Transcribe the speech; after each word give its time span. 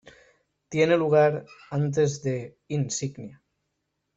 Tiene 0.67 0.97
lugar 0.97 1.45
antes 1.69 2.23
de 2.23 2.57
"Insignia". 2.69 3.39